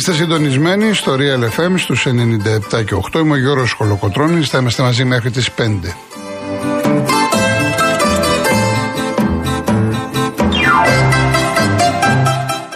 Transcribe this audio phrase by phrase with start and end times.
[0.00, 3.20] Είστε συντονισμένοι στο Real FM στους 97 και 8.
[3.20, 4.48] Είμαι ο Γιώργος Χολοκοτρώνης.
[4.48, 5.94] Θα είμαστε μαζί μέχρι τις 5.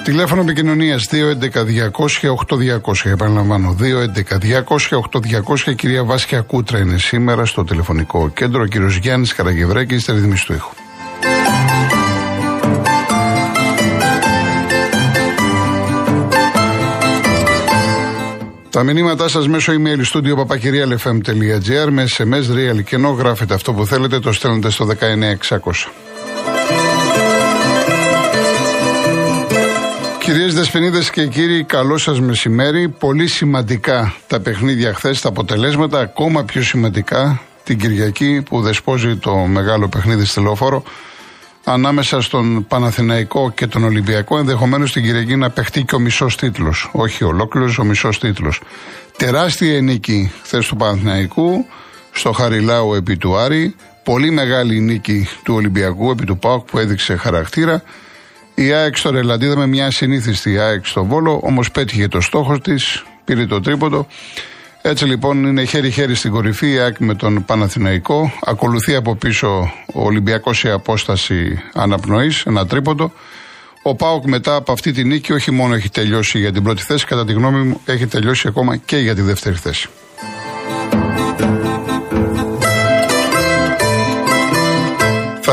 [0.05, 3.11] Τηλέφωνο επικοινωνίας 211-200-8200.
[3.11, 5.75] Επαναλαμβάνω, 211-200-8200.
[5.75, 8.62] Κυρία Βάσια Κούτρα είναι σήμερα στο τηλεφωνικό κέντρο.
[8.62, 10.84] Ο κύριος Γιάννης Καραγευρέκης, στα ρυθμίση του ήχου.
[18.74, 23.86] Τα μηνύματά σας μέσω email studio papakirialfm.gr με SMS real και ενώ γράφετε αυτό που
[23.86, 24.92] θέλετε το στέλνετε στο 19600.
[30.19, 32.89] Κυρίες Δεσποινίδε και κύριοι, καλό σας μεσημέρι.
[32.89, 36.00] Πολύ σημαντικά τα παιχνίδια χθες, τα αποτελέσματα.
[36.00, 40.83] Ακόμα πιο σημαντικά την Κυριακή που δεσπόζει το μεγάλο παιχνίδι στη Λεωφόρο
[41.65, 44.39] ανάμεσα στον Παναθηναϊκό και τον Ολυμπιακό.
[44.39, 46.91] Ενδεχομένως την Κυριακή να παιχτεί και ο μισός τίτλος.
[46.93, 48.61] Όχι ολόκληρος, ο μισός τίτλος.
[49.17, 51.67] Τεράστια νίκη χθες του Παναθηναϊκού
[52.12, 53.75] στο Χαριλάου επί του Άρη.
[54.03, 57.83] Πολύ μεγάλη νίκη του Ολυμπιακού επί του ΠΑΟΚ που έδειξε χαρακτήρα.
[58.55, 63.05] Η ΑΕΚ στο Ρελαντίδα με μια συνήθιστη ΑΕΚ στο Βόλο, όμως πέτυχε το στόχος της,
[63.25, 64.06] πήρε το τρίποντο.
[64.87, 68.33] Έτσι λοιπόν είναι χέρι-χέρι στην κορυφή η ΑΕΚ με τον Παναθηναϊκό.
[68.45, 73.12] Ακολουθεί από πίσω ο Ολυμπιακός σε απόσταση αναπνοής, ένα τρίποντο.
[73.83, 77.07] Ο Πάοκ μετά από αυτή τη νίκη όχι μόνο έχει τελειώσει για την πρώτη θέση,
[77.07, 79.89] κατά τη γνώμη μου έχει τελειώσει ακόμα και για τη δεύτερη θέση.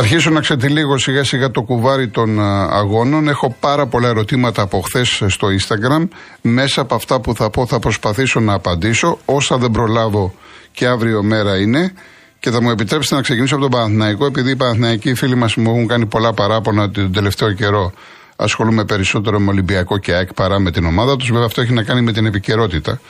[0.02, 2.40] Αρχίσω να ξετυλίγω σιγά σιγά το κουβάρι των
[2.72, 3.28] αγώνων.
[3.28, 6.08] Έχω πάρα πολλά ερωτήματα από χθες στο Instagram.
[6.42, 9.20] Μέσα από αυτά που θα πω θα προσπαθήσω να απαντήσω.
[9.26, 10.34] Όσα δεν προλάβω
[10.72, 11.94] και αύριο μέρα είναι.
[12.40, 15.70] Και θα μου επιτρέψετε να ξεκινήσω από τον Παναθηναϊκό, επειδή οι Παναθηναϊκοί φίλοι μας μου
[15.72, 17.94] έχουν κάνει πολλά παράπονα τον τελευταίο καιρό.
[18.36, 21.30] Ασχολούμαι περισσότερο με Ολυμπιακό και ΑΕΚ παρά με την ομάδα τους.
[21.30, 23.02] Βέβαια, αυτό έχει να κάνει με την επικαιρότητα.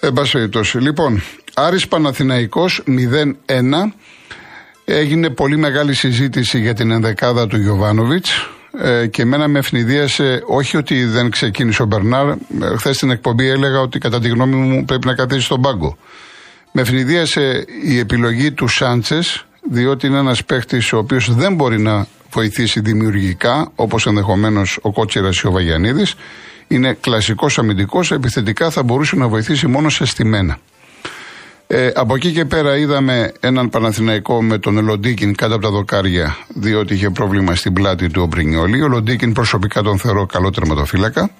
[0.00, 0.78] Εν πάση περιπτώσει.
[0.78, 1.22] Λοιπόν,
[1.54, 3.94] Άρης Παναθηναϊκός 0-1.
[4.92, 8.48] Έγινε πολύ μεγάλη συζήτηση για την ενδεκάδα του Γιωβάνοβιτς
[8.82, 12.28] ε, και εμένα με ευνηδίασε όχι ότι δεν ξεκίνησε ο Μπερνάρ.
[12.28, 12.36] Ε,
[12.76, 15.96] Χθες στην εκπομπή έλεγα ότι κατά τη γνώμη μου πρέπει να καθίσει στον πάγκο.
[16.72, 22.06] Με ευνηδίασε η επιλογή του Σάντσες, διότι είναι ένας παίχτης ο οποίος δεν μπορεί να
[22.32, 26.14] βοηθήσει δημιουργικά, όπως ενδεχομένως ο Κότσιρας ή ο Βαγιανίδης.
[26.68, 30.58] Είναι κλασικός αμυντικός, επιθετικά θα μπορούσε να βοηθήσει μόνο σε στημένα.
[31.72, 36.36] Ε, από εκεί και πέρα είδαμε έναν Παναθηναϊκό με τον Λοντίγκιν κάτω από τα δοκάρια,
[36.54, 38.82] διότι είχε πρόβλημα στην πλάτη του ο Μπρινιόλι.
[38.82, 41.30] Ο Λοντίγκιν προσωπικά τον θεωρώ καλό τερματοφύλακα.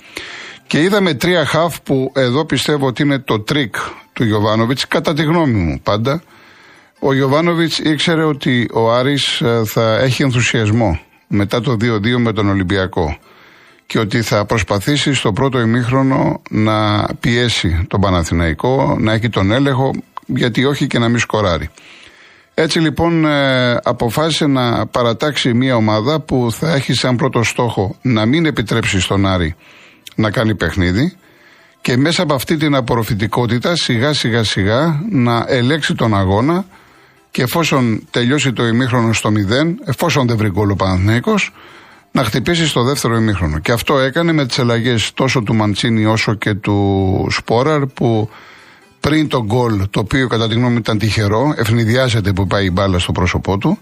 [0.66, 3.75] Και είδαμε τρία χαφ που εδώ πιστεύω ότι είναι το τρικ
[4.12, 6.22] του Γιοβάνοβιτς, κατά τη γνώμη μου πάντα.
[6.98, 12.48] Ο Γιοβάνοβιτς ήξερε ότι ο Άρης ε, θα έχει ενθουσιασμό μετά το 2-2 με τον
[12.48, 13.19] Ολυμπιακό
[13.86, 19.92] και ότι θα προσπαθήσει στο πρώτο ημίχρονο να πιέσει τον Παναθηναϊκό, να έχει τον έλεγχο
[20.36, 21.70] γιατί όχι και να μην σκοράρει.
[22.54, 28.26] Έτσι λοιπόν ε, αποφάσισε να παρατάξει μια ομάδα που θα έχει σαν πρώτο στόχο να
[28.26, 29.54] μην επιτρέψει στον Άρη
[30.14, 31.16] να κάνει παιχνίδι
[31.80, 36.64] και μέσα από αυτή την απορροφητικότητα σιγά σιγά σιγά να ελέξει τον αγώνα
[37.30, 41.52] και εφόσον τελειώσει το ημίχρονο στο 0, εφόσον δεν βρει γκολ ο Παναθηναϊκός,
[42.12, 43.58] να χτυπήσει στο δεύτερο ημίχρονο.
[43.58, 48.30] Και αυτό έκανε με τις αλλαγές τόσο του Μαντσίνι όσο και του Σπόραρ που
[49.00, 52.99] πριν το γκολ, το οποίο κατά τη γνώμη ήταν τυχερό, αιφνιδιάζεται που πάει η μπάλα
[52.99, 53.78] στο πρόσωπό του,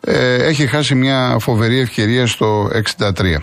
[0.00, 3.36] ε, έχει χάσει μια φοβερή ευκαιρία στο 63.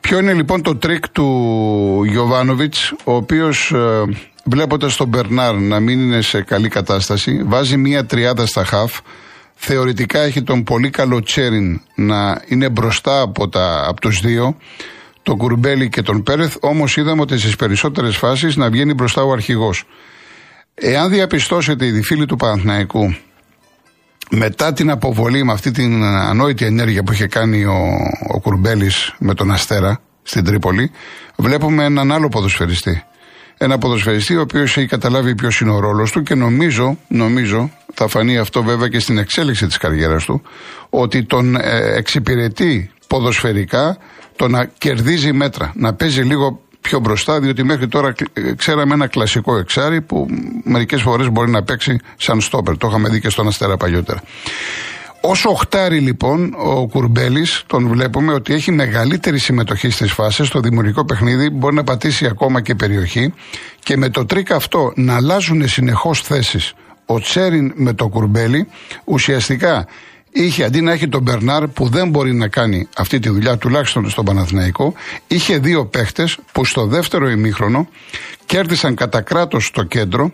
[0.00, 4.02] Ποιο είναι λοιπόν το τρικ του Γιοβάνοβιτς, ο οποίος ε,
[4.44, 8.98] βλέποντας τον Μπερνάρ να μην είναι σε καλή κατάσταση, βάζει μια τριάδα στα χαφ.
[9.54, 14.56] Θεωρητικά έχει τον πολύ καλό Τσέριν να είναι μπροστά από, τα, από τους δύο,
[15.22, 19.32] τον Κουρμπέλη και τον Πέρεθ, όμως είδαμε ότι στις περισσότερες φάσεις να βγαίνει μπροστά ο
[19.32, 19.84] αρχηγός.
[20.80, 23.14] Εάν διαπιστώσετε οι φίλοι του Παναθηναϊκού
[24.30, 27.78] μετά την αποβολή με αυτή την ανόητη ενέργεια που είχε κάνει ο,
[28.28, 30.90] ο Κουρμπέλης με τον Αστέρα στην Τρίπολη,
[31.36, 33.02] βλέπουμε έναν άλλο ποδοσφαιριστή.
[33.58, 38.08] Ένα ποδοσφαιριστή ο οποίος έχει καταλάβει ποιος είναι ο ρόλος του και νομίζω, νομίζω, θα
[38.08, 40.42] φανεί αυτό βέβαια και στην εξέλιξη της καριέρας του,
[40.90, 43.98] ότι τον ε, εξυπηρετεί ποδοσφαιρικά
[44.36, 48.14] το να κερδίζει μέτρα, να παίζει λίγο πιο μπροστά, διότι μέχρι τώρα
[48.56, 50.26] ξέραμε ένα κλασικό εξάρι που
[50.64, 52.76] μερικές φορές μπορεί να παίξει σαν στόπερ.
[52.76, 54.22] Το είχαμε δει και στον Αστέρα παλιότερα.
[55.20, 60.46] Όσο οχτάρι λοιπόν ο Κουρμπέλης, τον βλέπουμε ότι έχει μεγαλύτερη συμμετοχή στις φάσεις.
[60.46, 63.34] Στο δημιουργικό παιχνίδι μπορεί να πατήσει ακόμα και περιοχή.
[63.78, 66.74] Και με το τρικ αυτό να αλλάζουν συνεχώς θέσεις
[67.06, 68.68] ο Τσέριν με το Κουρμπέλη,
[69.04, 69.86] ουσιαστικά
[70.44, 74.10] είχε αντί να έχει τον Μπερνάρ που δεν μπορεί να κάνει αυτή τη δουλειά, τουλάχιστον
[74.10, 74.94] στον Παναθηναϊκό,
[75.26, 77.88] είχε δύο παίχτες που στο δεύτερο ημίχρονο
[78.46, 80.32] κέρδισαν κατά κράτος το κέντρο,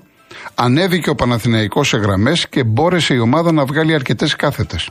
[0.54, 4.90] ανέβηκε ο Παναθηναϊκός σε γραμμές και μπόρεσε η ομάδα να βγάλει αρκετές κάθετες.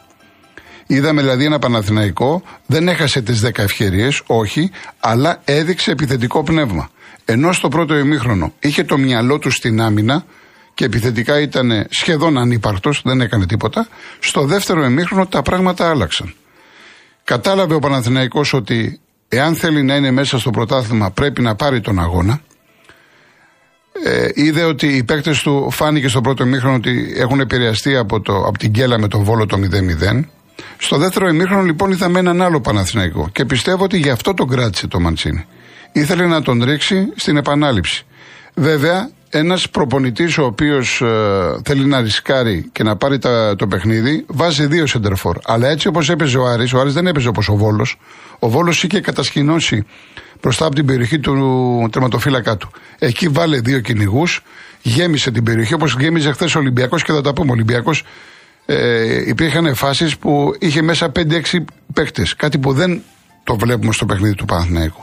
[0.87, 6.89] Είδαμε δηλαδή ένα Παναθηναϊκό, δεν έχασε τις 10 ευκαιρίες, όχι, αλλά έδειξε επιθετικό πνεύμα.
[7.25, 10.25] Ενώ στο πρώτο ημίχρονο είχε το μυαλό του στην άμυνα
[10.73, 13.87] και επιθετικά ήταν σχεδόν ανύπαρτο, δεν έκανε τίποτα.
[14.19, 16.33] Στο δεύτερο ημίχρονο τα πράγματα άλλαξαν.
[17.23, 21.99] Κατάλαβε ο Παναθηναϊκός ότι εάν θέλει να είναι μέσα στο πρωτάθλημα πρέπει να πάρει τον
[21.99, 22.41] αγώνα.
[24.05, 28.35] Ε, είδε ότι οι παίκτες του φάνηκε στο πρώτο ημίχρονο ότι έχουν επηρεαστεί από, το,
[28.35, 29.57] από την κέλα με τον Βόλο το
[30.11, 30.23] 0-0.
[30.77, 34.87] Στο δεύτερο ημίχρονο λοιπόν είδαμε έναν άλλο Παναθηναϊκό και πιστεύω ότι γι' αυτό τον κράτησε
[34.87, 35.45] το Μαντσίνη.
[35.91, 38.05] Ήθελε να τον ρίξει στην επανάληψη.
[38.53, 44.25] Βέβαια, ένας προπονητής ο οποίος ε, θέλει να ρισκάρει και να πάρει τα, το παιχνίδι,
[44.27, 45.37] βάζει δύο σεντερφόρ.
[45.45, 47.99] Αλλά έτσι όπως έπαιζε ο Άρης, ο Άρης δεν έπαιζε όπως ο Βόλος.
[48.39, 49.85] Ο Βόλος είχε κατασκηνώσει
[50.41, 52.71] μπροστά από την περιοχή του τερματοφύλακά του.
[52.99, 54.43] Εκεί βάλε δύο κυνηγούς,
[54.81, 57.49] γέμισε την περιοχή όπως γέμιζε χθες ο Ολυμπιακός και θα τα πούμε.
[57.49, 58.03] Ο Ολυμπιακός
[58.65, 61.63] ε, υπήρχαν φάσεις που είχε μέσα 5-6
[61.93, 62.35] παίκτες.
[62.35, 63.01] Κάτι που δεν
[63.43, 64.99] το βλέπουμε στο παιχνίδι του Παναθηναϊκού.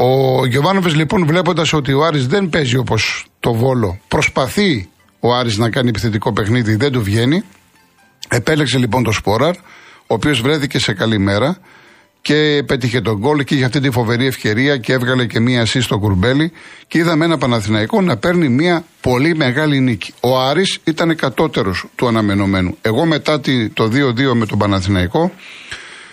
[0.00, 4.88] Ο Γιωβάνοβε λοιπόν βλέποντας ότι ο Άρης δεν παίζει όπως το Βόλο, προσπαθεί
[5.20, 7.42] ο Άρης να κάνει επιθετικό παιχνίδι, δεν του βγαίνει.
[8.28, 11.58] Επέλεξε λοιπόν το Σπόραρ, ο οποίος βρέθηκε σε καλή μέρα
[12.20, 15.80] και πέτυχε τον γκολ και είχε αυτή τη φοβερή ευκαιρία και έβγαλε και μία ασύ
[15.80, 16.52] στο κουρμπέλι
[16.86, 20.12] και είδαμε ένα Παναθηναϊκό να παίρνει μία πολύ μεγάλη νίκη.
[20.20, 22.76] Ο Άρης ήταν κατώτερος του αναμενωμένου.
[22.80, 23.40] Εγώ μετά
[23.72, 25.32] το 2-2 με τον Παναθηναϊκό,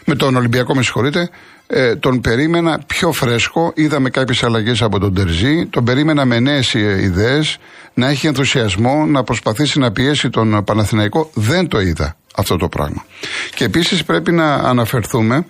[0.06, 1.30] με τον Ολυμπιακό με συγχωρείτε,
[1.68, 3.72] ε, τον περίμενα πιο φρέσκο.
[3.76, 5.66] Είδαμε κάποιες αλλαγές από τον Τερζή.
[5.66, 7.58] Τον περίμενα με νέες ιδέες,
[7.94, 11.30] να έχει ενθουσιασμό, να προσπαθήσει να πιέσει τον Παναθηναϊκό.
[11.34, 13.06] Δεν το είδα αυτό το πράγμα.
[13.56, 15.46] Και επίσης πρέπει να αναφερθούμε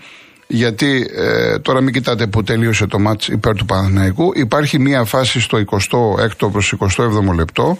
[0.48, 5.40] γιατί ε, τώρα μην κοιτάτε που τελείωσε το μάτς υπέρ του Παναθηναϊκού υπάρχει μια φάση
[5.40, 7.78] στο 26ο προς 27ο λεπτό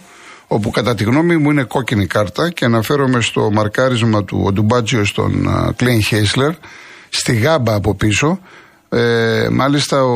[0.48, 5.48] όπου κατά τη γνώμη μου είναι κόκκινη κάρτα και αναφέρομαι στο μαρκάρισμα του Οντουμπάτζιο στον
[5.76, 6.52] Κλέιν Χέισλερ
[7.18, 8.40] στη γάμπα από πίσω.
[8.90, 10.12] Ε, μάλιστα ο,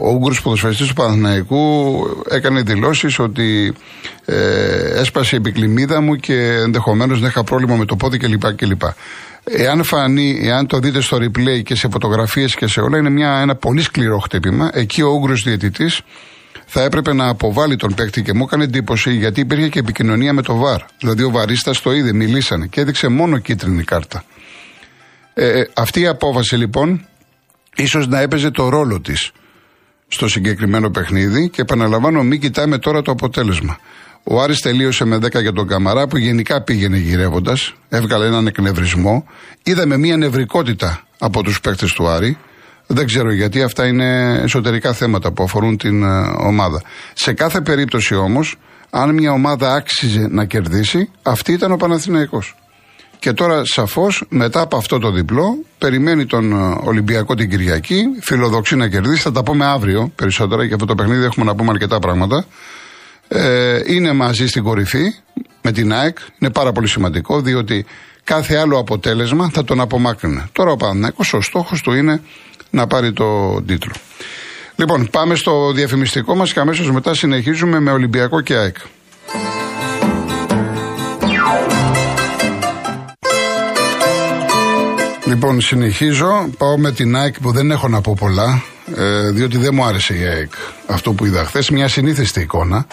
[0.00, 3.74] ο Ούγγρος ποδοσφαιριστής του Παναθηναϊκού έκανε δηλώσεις ότι
[4.24, 8.54] ε, έσπασε η επικλημίδα μου και ενδεχομένως να είχα πρόβλημα με το πόδι κλπ.
[8.54, 8.82] κλπ.
[9.44, 13.38] Εάν φανεί, εάν το δείτε στο replay και σε φωτογραφίες και σε όλα, είναι μια,
[13.40, 14.70] ένα πολύ σκληρό χτύπημα.
[14.72, 16.00] Εκεί ο Ούγγρος διαιτητής
[16.66, 20.42] θα έπρεπε να αποβάλει τον παίκτη και μου έκανε εντύπωση γιατί υπήρχε και επικοινωνία με
[20.42, 20.80] το ΒΑΡ.
[20.98, 24.24] Δηλαδή ο Βαρίστας το είδε, μιλήσανε και έδειξε μόνο κίτρινη κάρτα.
[25.34, 27.06] Ε, ε, αυτή η απόφαση λοιπόν
[27.76, 29.32] ίσως να έπαιζε το ρόλο της
[30.08, 33.78] στο συγκεκριμένο παιχνίδι και επαναλαμβάνω μην κοιτάμε τώρα το αποτέλεσμα.
[34.24, 39.26] Ο Άρης τελείωσε με 10 για τον Καμαρά που γενικά πήγαινε γυρεύοντας, έβγαλε έναν εκνευρισμό.
[39.62, 42.38] Είδαμε μια νευρικότητα από τους παίκτες του Άρη.
[42.86, 46.06] Δεν ξέρω γιατί αυτά είναι εσωτερικά θέματα που αφορούν την ε,
[46.38, 46.82] ομάδα.
[47.12, 48.56] Σε κάθε περίπτωση όμως,
[48.90, 52.54] αν μια ομάδα άξιζε να κερδίσει, αυτή ήταν ο Παναθηναϊκός.
[53.22, 58.76] Και τώρα σαφώς μετά από αυτό το διπλό περιμένει τον ε, Ολυμπιακό την Κυριακή, φιλοδοξεί
[58.76, 59.22] να κερδίσει.
[59.22, 62.44] Θα τα πούμε αύριο περισσότερα για αυτό το παιχνίδι έχουμε να πούμε αρκετά πράγματα.
[63.28, 65.14] Ε, είναι μαζί στην κορυφή
[65.62, 66.18] με την ΑΕΚ.
[66.38, 67.84] Είναι πάρα πολύ σημαντικό διότι
[68.24, 70.48] κάθε άλλο αποτέλεσμα θα τον απομάκρυνε.
[70.52, 72.22] Τώρα ο Παναθηναϊκός ο στόχος του είναι
[72.70, 73.92] να πάρει το τίτλο.
[74.76, 78.76] Λοιπόν, πάμε στο διαφημιστικό μας και αμέσως μετά συνεχίζουμε με Ολυμπιακό και ΑΕΚ.
[85.32, 86.48] Λοιπόν, συνεχίζω.
[86.58, 88.62] Πάω με την ΑΕΚ που δεν έχω να πω πολλά,
[88.96, 90.52] ε, διότι δεν μου άρεσε η ΑΕΚ
[90.86, 91.70] αυτό που είδα χθες.
[91.70, 92.86] Μια συνήθιστη εικόνα.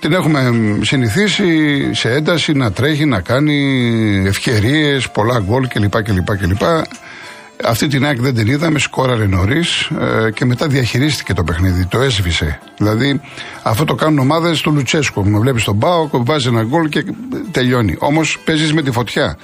[0.00, 0.52] Την έχουμε
[0.82, 1.46] συνηθίσει
[1.94, 6.02] σε ένταση να τρέχει, να κάνει ευκαιρίες, πολλά γκολ κλπ.
[6.02, 6.62] κλπ, κλπ.
[7.64, 9.90] Αυτή την ΑΕΚ δεν την είδαμε, σκόραρε νωρίς
[10.26, 12.60] ε, και μετά διαχειρίστηκε το παιχνίδι, το έσβησε.
[12.78, 13.20] Δηλαδή
[13.62, 15.24] αυτό το κάνουν ομάδες του Λουτσέσκου.
[15.24, 17.04] Με βλέπεις τον Πάο, βάζει ένα γκολ και
[17.50, 17.96] τελειώνει.
[17.98, 19.36] Όμως παίζεις με τη φωτιά.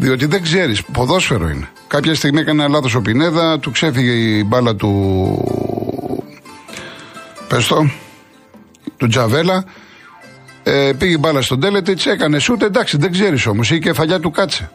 [0.00, 1.68] Διότι δεν ξέρεις, ποδόσφαιρο είναι.
[1.86, 4.92] Κάποια στιγμή έκανε ένα λάθος ο Πινέδα, του ξέφυγε η μπάλα του.
[7.48, 7.90] Πες το,
[8.96, 9.64] του Τζαβέλα.
[10.62, 12.62] Ε, πήγε η μπάλα στον Τέλετιτ, έκανε σούτ.
[12.62, 14.70] Εντάξει, δεν ξέρεις όμως, η κεφαλιά του κάτσε.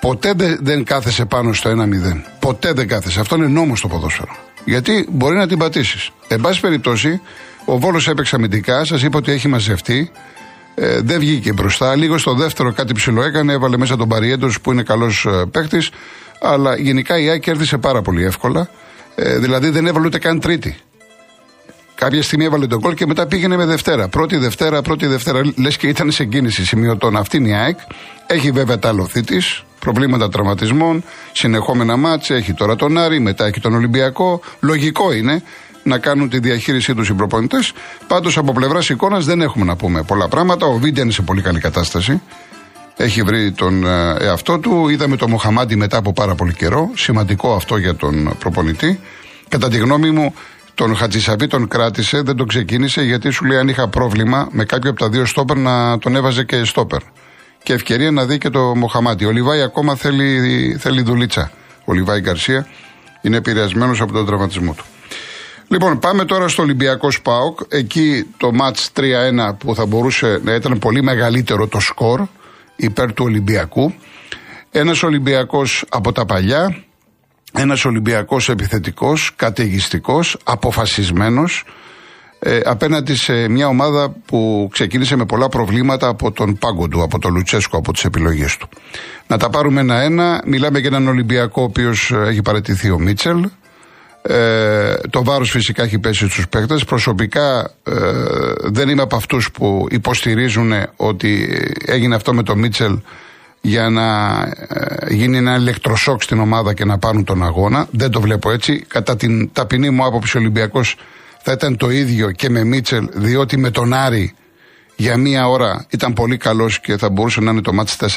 [0.00, 2.20] Ποτέ δεν κάθεσε πάνω στο 1-0.
[2.38, 3.20] Ποτέ δεν κάθεσε.
[3.20, 4.36] Αυτό είναι νόμος στο ποδόσφαιρο.
[4.64, 6.10] Γιατί μπορεί να την πατήσεις.
[6.28, 7.20] Εν πάση περιπτώσει,
[7.64, 10.10] ο Βόλος έπαιξε αμυντικά, σας είπα ότι έχει μαζευτεί.
[10.74, 11.96] Ε, δεν βγήκε μπροστά.
[11.96, 15.90] Λίγο στο δεύτερο κάτι ψηλό έκανε, έβαλε μέσα τον Παριέντο που είναι καλός ε, παίκτης.
[16.40, 18.68] Αλλά γενικά η ΑΕΚ κέρδισε πάρα πολύ εύκολα.
[19.14, 20.76] Ε, δηλαδή δεν έβαλε ούτε καν τρίτη.
[21.94, 24.08] κάποια στιγμή έβαλε τον κόλ και μετά πήγαινε με Δευτέρα.
[24.08, 25.40] Πρώτη Δευτέρα, πρώτη Δευτέρα.
[25.56, 27.16] Λες και ήταν σε κίνηση σημειωτών.
[27.16, 27.78] Αυτή είναι η ΑΕΚ.
[28.26, 29.36] Έχει βέβαια τα άλοθη τη,
[29.78, 32.34] προβλήματα τραυματισμών, συνεχόμενα μάτσε.
[32.34, 34.40] Έχει τώρα τον Άρη, μετά έχει τον Ολυμπιακό.
[34.60, 35.42] Λογικό είναι
[35.82, 37.72] να κάνουν τη διαχείρισή τους οι προπονητές.
[38.06, 40.66] Πάντως από πλευράς εικόνας δεν έχουμε να πούμε πολλά πράγματα.
[40.66, 42.20] Ο Βίντια είναι σε πολύ καλή κατάσταση.
[42.96, 44.88] Έχει βρει τον ε, εαυτό του.
[44.88, 46.90] Είδαμε τον Μοχαμάντι μετά από πάρα πολύ καιρό.
[46.94, 49.00] Σημαντικό αυτό για τον προπονητή.
[49.48, 50.34] Κατά τη γνώμη μου,
[50.74, 54.90] τον Χατζησαβή τον κράτησε, δεν τον ξεκίνησε γιατί σου λέει αν είχα πρόβλημα με κάποιο
[54.90, 57.00] από τα δύο στόπερ να τον έβαζε και στόπερ.
[57.62, 59.24] Και ευκαιρία να δει και το Μοχαμάτι.
[59.24, 61.50] Ο Λιβάη ακόμα θέλει, θέλει δουλίτσα.
[61.84, 62.66] Ο Λιβάη Γκαρσία
[63.22, 64.84] είναι επηρεασμένος από τον τραυματισμό του.
[65.72, 67.60] Λοιπόν, πάμε τώρα στο Ολυμπιακό Σπάοκ.
[67.68, 72.20] Εκεί το μάτς 3-1 που θα μπορούσε να ήταν πολύ μεγαλύτερο το σκορ
[72.76, 73.94] υπέρ του Ολυμπιακού.
[74.70, 76.76] Ένας Ολυμπιακός από τα παλιά,
[77.52, 81.64] ένας Ολυμπιακός επιθετικός, καταιγιστικός, αποφασισμένος
[82.38, 87.18] ε, απέναντι σε μια ομάδα που ξεκίνησε με πολλά προβλήματα από τον πάγκο του, από
[87.18, 88.68] τον Λουτσέσκο, από τις επιλογές του.
[89.26, 90.42] Να τα πάρουμε ένα-ένα.
[90.46, 93.48] Μιλάμε για έναν Ολυμπιακό ο οποίος ε, έχει παραιτηθεί ο Μίτσελ.
[94.22, 96.84] Ε, το βάρος φυσικά έχει πέσει στους παίκτες.
[96.84, 97.92] Προσωπικά ε,
[98.62, 102.98] δεν είμαι από αυτούς που υποστηρίζουν ότι έγινε αυτό με το Μίτσελ
[103.60, 104.38] για να
[104.68, 107.86] ε, γίνει ένα ηλεκτροσόκ στην ομάδα και να πάρουν τον αγώνα.
[107.90, 108.84] Δεν το βλέπω έτσι.
[108.88, 110.96] Κατά την ταπεινή μου άποψη, ο Ολυμπιακός
[111.42, 114.34] θα ήταν το ίδιο και με Μίτσελ, διότι με τον Άρη
[114.96, 118.08] για μία ώρα ήταν πολύ καλός και θα μπορούσε να είναι το μάτι 4-0.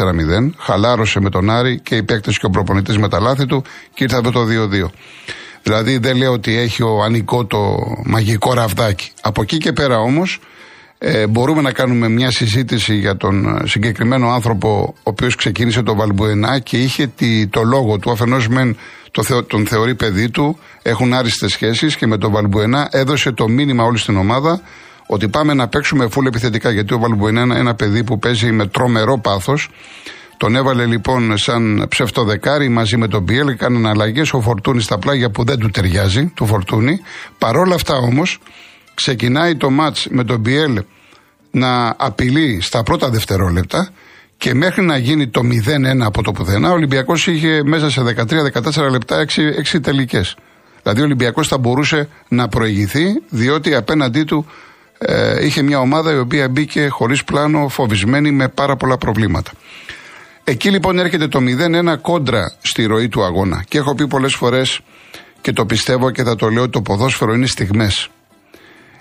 [0.58, 4.04] Χαλάρωσε με τον Άρη και οι παίκτες και ο προπονητής με τα λάθη του και
[4.04, 4.90] ήρθε αυτό το 2-2.
[5.66, 9.12] Δηλαδή δεν λέω ότι έχει ο Ανικό το μαγικό ραβδάκι.
[9.22, 10.40] Από εκεί και πέρα όμως
[10.98, 15.96] ε, μπορούμε να κάνουμε μια συζήτηση για τον ε, συγκεκριμένο άνθρωπο ο οποίος ξεκίνησε το
[15.96, 18.78] Βαλμπουενά και είχε τη, το λόγο του αφενός μεν
[19.12, 23.84] το τον θεωρεί παιδί του, έχουν άριστες σχέσεις και με τον Βαλμπουενά έδωσε το μήνυμα
[23.84, 24.62] όλη στην ομάδα
[25.06, 28.68] ότι πάμε να παίξουμε φούλ επιθετικά γιατί ο Βαλμπουενά είναι ένα παιδί που παίζει με
[28.68, 29.70] τρομερό πάθος
[30.38, 34.34] τον έβαλε λοιπόν σαν ψευτοδεκάρι μαζί με τον Πιέλ, κάνανε αλλαγές.
[34.34, 37.00] Ο Φορτούνη στα πλάγια που δεν του ταιριάζει, του Φορτούνη.
[37.38, 38.40] Παρόλα αυτά όμως,
[38.94, 40.84] ξεκινάει το ματ με τον Πιέλ
[41.52, 43.90] να απειλεί στα πρώτα δευτερόλεπτα
[44.38, 48.90] και μέχρι να γίνει το 0-1 από το πουθενά, ο Ολυμπιακός είχε μέσα σε 13-14
[48.92, 50.36] λεπτά 6, 6 τελικές.
[50.82, 54.46] Δηλαδή ο Ολυμπιακός θα μπορούσε να προηγηθεί, διότι απέναντί του
[54.98, 59.52] ε, είχε μια ομάδα η οποία μπήκε χωρίς πλάνο, φοβισμένη με πάρα πολλά προβλήματα.
[60.48, 61.40] Εκεί λοιπόν έρχεται το
[61.96, 63.64] 0-1 κόντρα στη ροή του αγώνα.
[63.68, 64.80] Και έχω πει πολλές φορές
[65.42, 68.10] και το πιστεύω και θα το λέω: Το ποδόσφαιρο είναι στιγμές.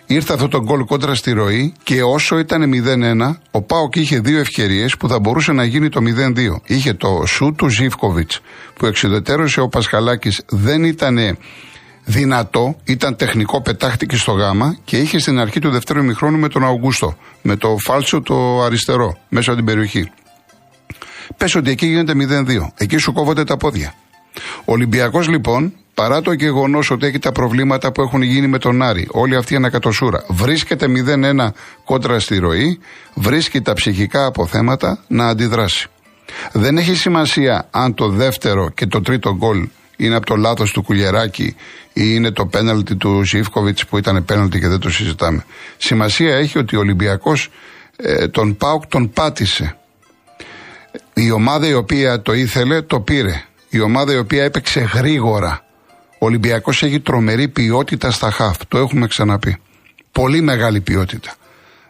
[0.07, 4.39] Ήρθε αυτό το γκολ κόντρα στη ροή και όσο ήταν 0-1, ο Πάοκ είχε δύο
[4.39, 6.61] ευκαιρίες που θα μπορούσε να γίνει το 0-2.
[6.67, 8.41] Είχε το σου του Ζήφκοβιτς
[8.75, 11.39] που εξουδετέρωσε ο Πασχαλάκης, δεν ήταν
[12.05, 16.65] δυνατό, ήταν τεχνικό, πετάχτηκε στο γάμα και είχε στην αρχή του δεύτερου ημιχρόνου με τον
[16.65, 20.11] Αουγκούστο, με το φάλσο το αριστερό, μέσα από την περιοχή.
[21.37, 22.69] Πες ότι εκεί γίνεται 0-2.
[22.77, 23.95] Εκεί σου κόβονται τα πόδια.
[24.65, 28.83] Ο Ολυμπιακός λοιπόν, παρά το γεγονός ότι έχει τα προβλήματα που έχουν γίνει με τον
[28.83, 31.49] Άρη, όλη αυτή η ανακατοσούρα, βρίσκεται 0-1
[31.85, 32.79] κόντρα στη ροή,
[33.15, 35.89] βρίσκει τα ψυχικά αποθέματα να αντιδράσει.
[36.53, 40.83] Δεν έχει σημασία αν το δεύτερο και το τρίτο γκολ είναι από το λάθος του
[40.83, 41.57] Κουλιεράκη
[41.93, 45.45] ή είναι το πέναλτι του Ζήφκοβιτς που ήταν πέναλτι και δεν το συζητάμε.
[45.77, 47.51] Σημασία έχει ότι ο Ολυμπιακός
[47.97, 49.77] ε, τον Πάουκ τον πάτησε.
[51.15, 53.43] Η ομάδα η οποία το ήθελε το πήρε.
[53.69, 55.65] Η ομάδα η οποία έπαιξε γρήγορα.
[56.19, 58.57] Ο Ολυμπιακός έχει τρομερή ποιότητα στα χαφ.
[58.69, 59.57] Το έχουμε ξαναπεί.
[60.13, 61.35] Πολύ μεγάλη ποιότητα.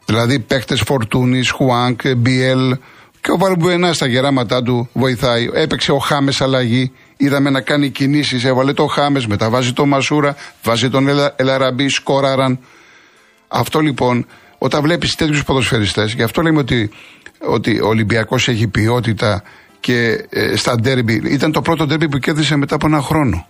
[0.05, 2.77] Δηλαδή παίχτε Φορτούνης, Χουάνκ, Μπιέλ
[3.21, 5.51] και ο Βαλμπουενά στα γεράματά του βοηθάει.
[5.53, 6.93] Έπαιξε ο Χάμες αλλαγή.
[7.17, 8.45] Είδαμε να κάνει κινήσεις.
[8.45, 12.59] Έβαλε το Χάμες, μετά βάζει το Μασούρα, βάζει τον Ελαραμπή, σκόραραν.
[13.49, 14.27] Αυτό λοιπόν,
[14.59, 16.91] όταν βλέπεις τέτοιους ποδοσφαιριστές, γι' αυτό λέμε ότι
[17.49, 19.43] ότι ο Ολυμπιακός έχει ποιότητα
[19.81, 21.23] και ε, στα ντέρμπι.
[21.25, 23.47] Ήταν το πρώτο ντέρμπι που κέρδισε μετά από ένα χρόνο.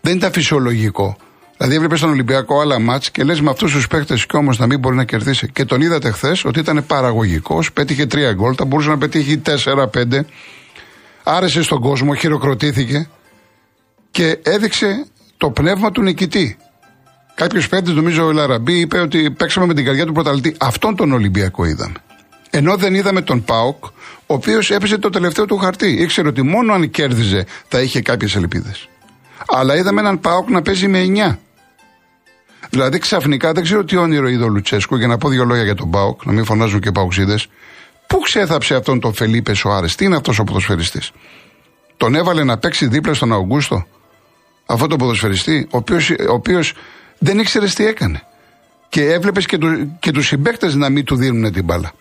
[0.00, 1.16] Δεν ήταν φυσιολογικό.
[1.56, 4.66] Δηλαδή, έβλεπες στον Ολυμπιακό άλλα μάτς και λες με αυτούς τους παίχτε και όμως να
[4.66, 5.50] μην μπορεί να κερδίσει.
[5.50, 10.26] Και τον είδατε χθες ότι ήταν παραγωγικός, πέτυχε τρία γκολ, θα μπορούσε να πετύχει τέσσερα-πέντε.
[11.22, 13.08] Άρεσε στον κόσμο, χειροκροτήθηκε
[14.10, 16.56] και έδειξε το πνεύμα του νικητή.
[17.34, 20.56] Κάποιος παίκτης, νομίζω ο Λαραμπή, είπε ότι παίξαμε με την καρδιά του πρωταλητή.
[20.60, 21.94] Αυτόν τον Ολυμπιακό είδαμε.
[22.56, 23.90] Ενώ δεν είδαμε τον Πάοκ, ο
[24.26, 25.88] οποίος έπεσε το τελευταίο του χαρτί.
[25.88, 28.88] Ήξερε ότι μόνο αν κέρδιζε θα είχε κάποιες ελπίδες.
[29.46, 31.36] Αλλά είδαμε έναν Πάοκ να παίζει με 9.
[32.70, 35.74] Δηλαδή ξαφνικά δεν ξέρω τι όνειρο είδε ο Λουτσέσκου, για να πω δύο λόγια για
[35.74, 37.46] τον Πάοκ, να μην φωνάζουν και Παοξίδες.
[38.06, 41.10] Πού ξέθαψε αυτόν τον Φελίπε Σοάρε, τι είναι αυτός ο ποδοσφαιριστής;
[41.96, 43.86] Τον έβαλε να παίξει δίπλα στον Αουγκούστο,
[44.66, 45.82] αυτό το ποδοσφαιριστή, ο
[46.28, 46.72] οποίος
[47.18, 48.22] δεν ήξερε τι έκανε.
[48.88, 51.92] Και έβλεπες και, του, και τους συμπαίκτες να μην του δίνουν την μπάλα.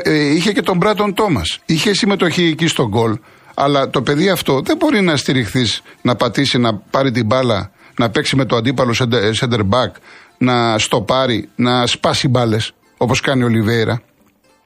[0.00, 1.58] Και ε, είχε και τον Μπράτον Τόμας.
[1.64, 3.18] Είχε συμμετοχή εκεί στον γκολ.
[3.54, 8.10] Αλλά το παιδί αυτό δεν μπορεί να στηριχθείς, να πατήσει, να πάρει την μπάλα, να
[8.10, 8.94] παίξει με το αντίπαλο
[9.40, 9.90] center back,
[10.38, 14.02] να στο πάρει, να σπάσει μπάλες, όπως κάνει ο Λιβέιρα,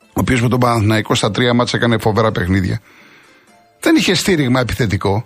[0.06, 2.80] ο οποίος με τον Παναθηναϊκό στα τρία μάτσα έκανε φοβερά παιχνίδια.
[3.80, 5.24] Δεν είχε στήριγμα επιθετικό.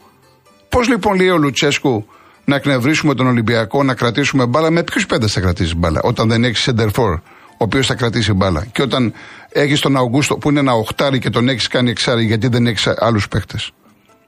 [0.68, 2.06] Πώς λοιπόν λέει ο Λουτσέσκου
[2.44, 6.44] να εκνευρίσουμε τον Ολυμπιακό, να κρατήσουμε μπάλα, με ποιους πέντε θα κρατήσεις μπάλα, όταν δεν
[6.44, 7.20] έχεις center for,
[7.60, 8.66] ο οποίος θα κρατήσει μπάλα.
[8.72, 9.12] Και όταν
[9.48, 12.86] έχεις τον Αουγκούστο που είναι ένα οχτάρι και τον έχεις κάνει εξάρι, γιατί δεν έχεις
[12.86, 13.58] άλλους παίχτε.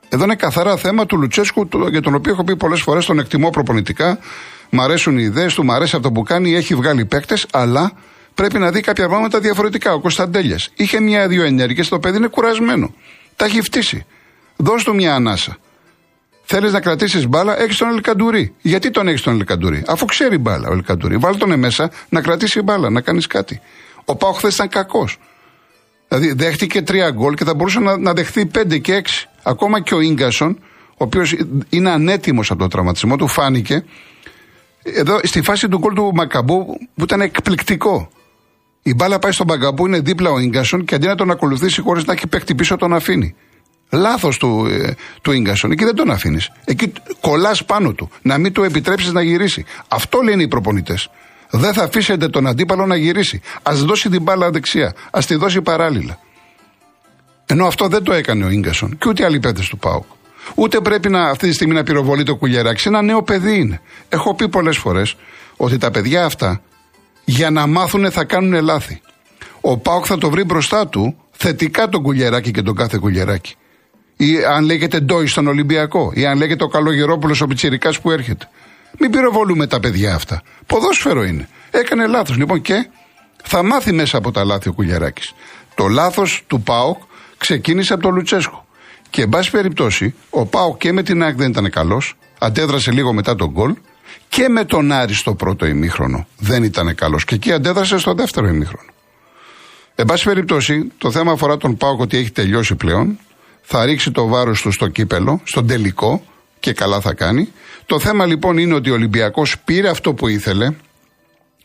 [0.09, 3.51] Εδώ είναι καθαρά θέμα του Λουτσέσκου, για τον οποίο έχω πει πολλές φορές, τον εκτιμώ
[3.51, 4.19] προπονητικά.
[4.71, 7.93] Μ' αρέσουν οι ιδέες του, μ' αρέσει αυτό που κάνει, έχει βγάλει παίκτες, αλλά
[8.35, 9.93] πρέπει να δει κάποια πράγματα διαφορετικά.
[9.93, 12.95] Ο Κωνσταντέλιας είχε μια-δύο ενέργειες, το παιδί είναι κουρασμένο.
[13.37, 14.07] Τα έχει φτύσει.
[14.57, 15.57] Δώσ' του μια ανάσα.
[16.55, 18.55] Θέλεις να κρατήσεις μπάλα, έχεις τον Ελκαντουρί.
[18.61, 21.17] Γιατί τον έχεις τον Ελκαντουρί, αφού ξέρει μπάλα ο Ελκαντουρί.
[21.17, 23.61] Βάλ τον μέσα να κρατήσει μπάλα, να κάνεις κάτι.
[24.05, 25.19] Ο Πάο χθες ήταν κακός.
[26.09, 29.29] Δηλαδή δέχτηκε τρία γκολ και θα μπορούσε να, να δεχθεί πέντε και έξι.
[29.43, 31.37] Ακόμα και ο γκασον, ο οποίος
[31.69, 33.85] είναι ανέτοιμος από τον τραυματισμό του, φάνηκε
[34.83, 38.11] εδώ στη φάση του γκολ του Μακαμπού που ήταν εκπληκτικό.
[38.83, 42.05] Η μπάλα πάει στον Μακαμπού, είναι δίπλα ο γκασον και αντί να τον ακολουθήσει χωρίς
[42.05, 43.35] να έχει παίχτη πίσω, τον αφήνει.
[43.93, 45.71] Λάθος του, ε, του γκασον.
[45.71, 46.51] Εκεί δεν τον αφήνεις.
[46.65, 48.11] Εκεί κολλάς πάνω του.
[48.23, 49.65] Να μην του επιτρέψεις να γυρίσει.
[49.89, 51.11] Αυτό λένε οι προπονητές.
[51.51, 53.41] Δεν θα αφήσετε τον αντίπαλο να γυρίσει.
[53.63, 54.95] Α δώσει την μπάλα δεξιά.
[55.11, 56.19] Α τη δώσει παράλληλα.
[57.47, 60.05] Ενώ αυτό δεν το έκανε ο γκασον και ούτε άλλοι παίδε του ΠΑΟΚ.
[60.55, 62.89] Ούτε πρέπει να, αυτή τη στιγμή να πυροβολεί το κουλιαράκι.
[62.89, 63.81] Ένα νέο παιδί είναι.
[64.09, 65.17] Έχω πει πολλές φορές
[65.57, 66.61] ότι τα παιδιά αυτά
[67.25, 69.01] για να μάθουν θα κάνουν λάθη.
[69.61, 73.55] Ο Πάοκ θα το βρει μπροστά του θετικά τον κουλιαράκι και τον κάθε κουλιαράκι.
[74.17, 78.49] Ή αν λέγεται Ντόι στον Ολυμπιακό, ή αν λέγεται ο Καλογερόπουλος ο Πιτσυρικά που έρχεται.
[78.99, 80.43] Μην πυροβολούμε τα παιδιά αυτά.
[80.67, 81.49] Ποδόσφαιρο είναι.
[81.71, 82.37] Έκανε λάθος.
[82.37, 82.89] Λοιπόν και
[83.45, 85.35] θα μάθει μέσα από τα λάθη ο Κουλιαράκης.
[85.75, 87.03] Το λάθος του Πάοκ
[87.37, 88.67] ξεκίνησε από τον Λουτσέσκο.
[89.11, 92.15] Και εν πάση περιπτώσει, ο Πάοκ και με την ΑΕΚ δεν ήταν καλός.
[92.39, 93.75] Αντέδρασε λίγο μετά τον γκολ.
[94.29, 97.25] Και με τον Άρη στο πρώτο ημίχρονο δεν ήταν καλός.
[97.25, 98.91] Και εκεί αντέδρασε στο δεύτερο ημίχρονο.
[99.95, 103.19] Εν πάση περιπτώσει, το θέμα αφορά τον Πάοκ ότι έχει τελειώσει πλέον.
[103.63, 106.25] Θα ρίξει το βάρος του στο κύπελο, στον τελικό
[106.61, 107.53] και καλά θα κάνει.
[107.87, 110.73] Το θέμα λοιπόν είναι ότι ο Ολυμπιακός πήρε αυτό που ήθελε,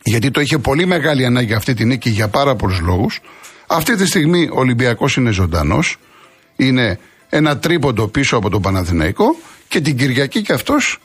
[0.02, 3.20] γιατί το είχε πολύ μεγάλη ανάγκη αυτή την νίκη για πάρα πολλούς λόγους.
[3.66, 5.96] Αυτή τη στιγμή ο Ολυμπιακός είναι ζωντανός.
[6.56, 9.36] Είναι ένα τρίποντο πίσω από τον Παναθηναϊκό
[9.68, 10.98] και την Κυριακή και αυτός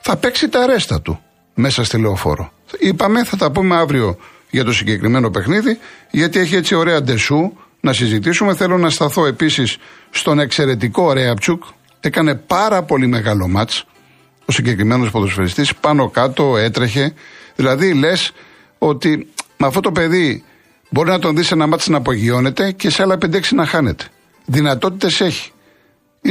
[0.00, 1.20] θα παίξει τα ρέστα του
[1.54, 2.52] μέσα στη λεωφόρο.
[2.78, 4.18] Είπαμε, θα τα πούμε αύριο
[4.50, 5.78] για το συγκεκριμένο παιχνίδι,
[6.10, 8.54] γιατί έχει έτσι ωραία ντεσού να συζητήσουμε.
[8.54, 9.76] Θέλω να σταθώ επίσης
[10.10, 11.62] στον εξαιρετικό Ρέαπτσουκ.
[12.00, 13.84] Έκανε πάρα πολύ μεγάλο μάτς
[14.44, 15.74] ο συγκεκριμένος ποδοσφαιριστής.
[15.74, 17.14] Πάνω κάτω έτρεχε.
[17.56, 18.32] Δηλαδή λες
[18.78, 20.44] ότι με αυτό το παιδί
[20.90, 24.04] μπορεί να τον δεις σε ένα μάτσο να απογειώνεται και σε άλλα 5-6 να χάνεται.
[24.46, 25.50] Δυνατότητες έχει.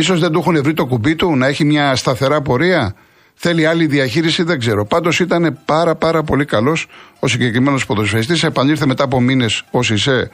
[0.02, 2.96] σω δεν του έχουν βρει το κουμπί του να έχει μια σταθερά πορεία.
[3.34, 4.86] Θέλει άλλη διαχείριση, δεν ξέρω.
[4.86, 6.88] Πάντως ήταν πάρα πάρα πολύ καλός
[7.20, 8.44] ο συγκεκριμένος ποδοσφαιριστής.
[8.44, 10.30] Επανήλθε μετά από μήνες ω είσαι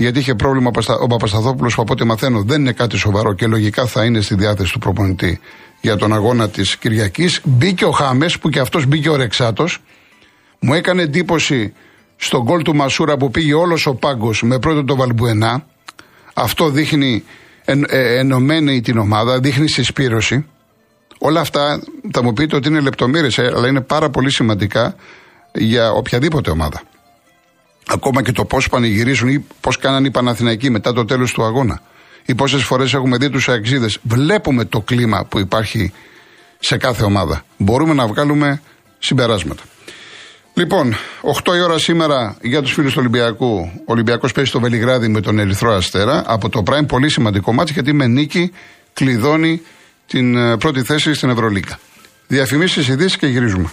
[0.00, 3.86] γιατί είχε πρόβλημα ο Παπασταθόπουλος που από ό,τι μαθαίνω δεν είναι κάτι σοβαρό και λογικά
[3.86, 5.40] θα είναι στη διάθεση του προπονητή
[5.80, 7.40] για τον αγώνα της Κυριακής.
[7.44, 9.78] Μπήκε ο Χάμες που και αυτός μπήκε ο Ρεξάτος.
[10.60, 11.72] Μου έκανε εντύπωση
[12.16, 15.66] στον γκολ του Μασούρα που πήγε όλος ο πάγκος με πρώτο το Βαλμπουενά.
[16.34, 17.24] Αυτό δείχνει
[17.64, 20.46] εν, ε, ενωμένη την ομάδα, δείχνει συσπήρωση.
[21.18, 21.82] Όλα αυτά
[22.12, 24.94] θα μου πείτε ότι είναι λεπτομέρειες, ε, αλλά είναι πάρα πολύ σημαντικά
[25.52, 26.82] για οποιαδήποτε ομάδα.
[27.92, 31.80] Ακόμα και το πώς πανηγυρίζουν ή πώς κάνανε οι Παναθηναϊκοί μετά το τέλος του αγώνα.
[32.26, 33.98] Ή πόσες φορές έχουμε δει τους αεξίδες.
[34.02, 35.92] Βλέπουμε το κλίμα που υπάρχει
[36.58, 37.42] σε κάθε ομάδα.
[37.56, 38.62] Μπορούμε να βγάλουμε
[38.98, 39.62] συμπεράσματα.
[40.54, 40.94] Λοιπόν,
[41.44, 43.70] 8 η ώρα σήμερα για τους φίλους του Ολυμπιακού.
[43.74, 46.22] Ο Ολυμπιακός παίζει στο Βελιγράδι με τον Ερυθρό Αστέρα.
[46.26, 48.52] Από το Prime πολύ σημαντικό μάτι γιατί με νίκη
[48.92, 49.62] κλειδώνει
[50.06, 51.78] την ε, πρώτη θέση στην Ευρωλίκα.
[52.26, 53.70] Διαφημίσεις, ειδήσεις και γυρίζουμε.